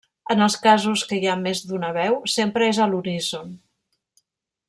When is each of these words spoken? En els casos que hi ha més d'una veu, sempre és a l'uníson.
En 0.35 0.39
els 0.43 0.53
casos 0.61 1.03
que 1.11 1.19
hi 1.19 1.29
ha 1.33 1.35
més 1.41 1.61
d'una 1.73 1.91
veu, 1.99 2.17
sempre 2.37 2.71
és 2.71 2.81
a 2.87 2.91
l'uníson. 2.95 3.53